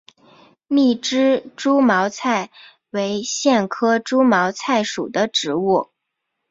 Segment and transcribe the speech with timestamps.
[0.67, 2.49] 密枝猪毛菜
[2.89, 5.91] 为苋科猪毛菜属的植物。